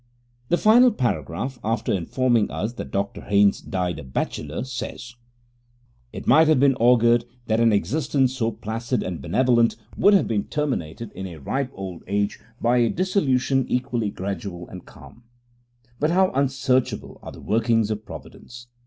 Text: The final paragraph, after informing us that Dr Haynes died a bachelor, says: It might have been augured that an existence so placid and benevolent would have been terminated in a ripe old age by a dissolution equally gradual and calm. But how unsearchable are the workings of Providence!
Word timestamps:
The 0.49 0.57
final 0.57 0.91
paragraph, 0.91 1.59
after 1.63 1.93
informing 1.93 2.49
us 2.49 2.73
that 2.73 2.89
Dr 2.89 3.21
Haynes 3.21 3.61
died 3.61 3.99
a 3.99 4.03
bachelor, 4.03 4.63
says: 4.63 5.13
It 6.11 6.25
might 6.25 6.47
have 6.47 6.59
been 6.59 6.73
augured 6.79 7.23
that 7.45 7.59
an 7.59 7.71
existence 7.71 8.35
so 8.35 8.49
placid 8.51 9.03
and 9.03 9.21
benevolent 9.21 9.75
would 9.95 10.15
have 10.15 10.27
been 10.27 10.45
terminated 10.45 11.11
in 11.11 11.27
a 11.27 11.37
ripe 11.37 11.69
old 11.75 12.01
age 12.07 12.39
by 12.59 12.77
a 12.77 12.89
dissolution 12.89 13.67
equally 13.69 14.09
gradual 14.09 14.67
and 14.69 14.87
calm. 14.87 15.21
But 15.99 16.09
how 16.09 16.31
unsearchable 16.31 17.19
are 17.21 17.31
the 17.33 17.39
workings 17.39 17.91
of 17.91 18.03
Providence! 18.03 18.65